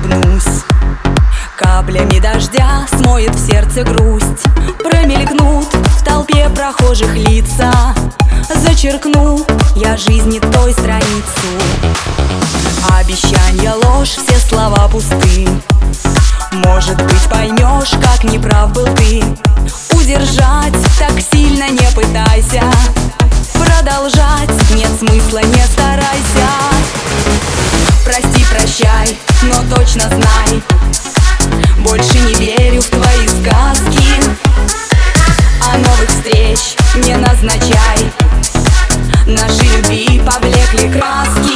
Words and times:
Улыбнусь. 0.00 0.64
Каплями 1.56 2.18
дождя 2.18 2.86
смоет 2.88 3.34
в 3.34 3.46
сердце 3.46 3.82
грусть. 3.82 4.44
Промелькнут 4.82 5.66
в 5.72 6.04
толпе 6.04 6.48
прохожих 6.50 7.14
лица. 7.14 7.72
Зачеркну 8.54 9.44
я 9.76 9.96
жизни 9.96 10.38
той 10.38 10.72
страницу. 10.72 11.48
Обещанья 12.98 13.74
ложь, 13.74 14.16
все 14.16 14.38
слова 14.38 14.88
пусты. 14.88 15.48
Может 16.52 17.02
быть 17.02 17.28
поймешь, 17.28 17.92
как 18.02 18.24
неправ 18.24 18.72
был 18.72 18.86
ты. 18.96 19.22
Удержать 19.92 20.74
так 20.98 21.20
сильно 21.32 21.68
не 21.70 21.88
пытайся. 21.94 22.62
Продолжать 23.54 24.50
нет 24.74 24.90
смысла, 24.98 25.38
не 25.38 25.62
старайся 25.72 26.59
точно 29.74 30.02
знай. 30.08 30.62
Больше 31.78 32.18
не 32.18 32.34
верю 32.34 32.80
в 32.80 32.88
твои 32.88 33.28
сказки. 33.28 34.02
А 35.62 35.78
новых 35.78 36.08
встреч 36.08 36.76
не 36.96 37.16
назначай. 37.16 38.12
Наши 39.26 39.64
любви 39.76 40.20
поблекли 40.24 40.90
краски 40.90 41.49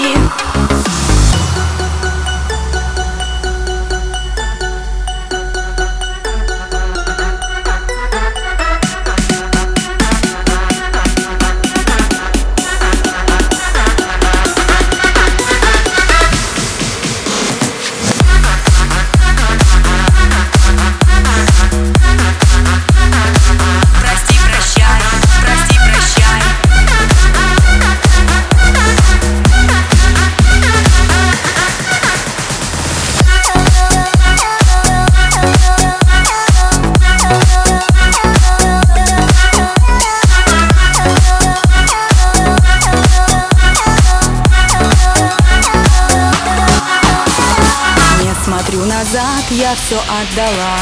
назад, 49.14 49.44
я 49.50 49.74
все 49.74 49.96
отдала. 49.96 50.76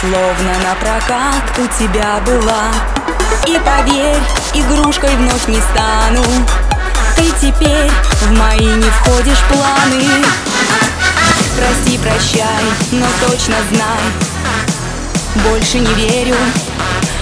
Словно 0.00 0.52
на 0.62 0.74
прокат 0.76 1.42
у 1.58 1.82
тебя 1.82 2.20
была. 2.24 2.70
И 3.46 3.58
поверь, 3.58 4.22
игрушкой 4.54 5.16
вновь 5.16 5.48
не 5.48 5.60
стану. 5.60 6.22
Ты 7.16 7.30
теперь 7.40 7.90
в 8.20 8.38
мои 8.38 8.66
не 8.66 8.90
входишь 8.90 9.42
планы. 9.48 10.24
Прости, 11.56 11.98
прощай, 11.98 12.64
но 12.92 13.06
точно 13.26 13.56
знай. 13.72 14.00
Больше 15.48 15.80
не 15.80 15.94
верю 15.94 16.36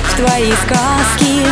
в 0.09 0.17
твои 0.17 0.53
сказки 0.53 1.47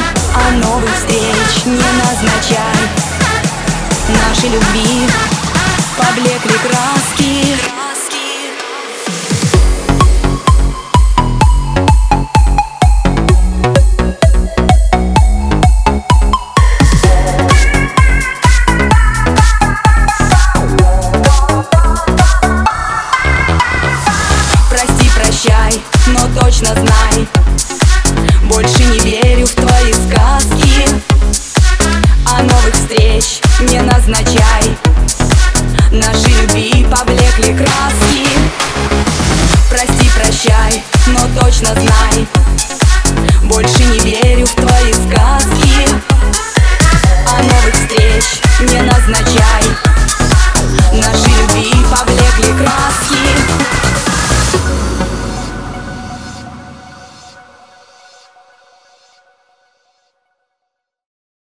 но 41.61 41.67
точно 41.67 41.81
знай 41.81 42.40